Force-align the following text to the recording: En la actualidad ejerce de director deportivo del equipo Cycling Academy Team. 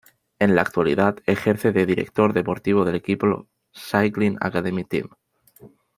En 0.39 0.55
la 0.55 0.63
actualidad 0.63 1.19
ejerce 1.27 1.71
de 1.73 1.85
director 1.85 2.33
deportivo 2.33 2.85
del 2.85 2.95
equipo 2.95 3.47
Cycling 3.71 4.35
Academy 4.41 4.83
Team. 4.83 5.09